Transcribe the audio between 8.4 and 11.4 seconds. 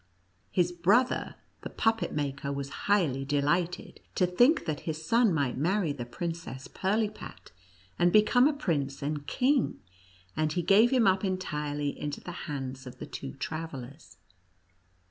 a prince and king, and he gave him up